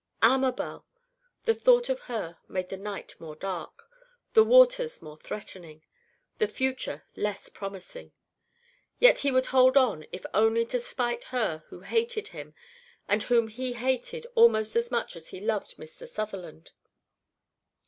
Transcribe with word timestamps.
Amabel! 0.23 0.87
the 1.43 1.53
thought 1.53 1.87
of 1.87 1.99
her 2.09 2.39
made 2.47 2.69
the 2.69 2.75
night 2.77 3.13
more 3.19 3.35
dark, 3.35 3.83
the 4.33 4.43
waters 4.43 4.99
more 4.99 5.17
threatening, 5.17 5.83
the 6.39 6.47
future 6.47 7.03
less 7.15 7.49
promising. 7.49 8.11
Yet 8.97 9.19
he 9.19 9.31
would 9.31 9.45
hold 9.53 9.77
on 9.77 10.07
if 10.11 10.25
only 10.33 10.65
to 10.65 10.79
spite 10.79 11.25
her 11.25 11.65
who 11.67 11.81
hated 11.81 12.29
him 12.29 12.55
and 13.07 13.21
whom 13.21 13.47
he 13.47 13.73
hated 13.73 14.25
almost 14.33 14.75
as 14.75 14.89
much 14.89 15.15
as 15.15 15.27
he 15.27 15.39
loved 15.39 15.77
Mr. 15.77 16.07
Sutherland. 16.07 16.71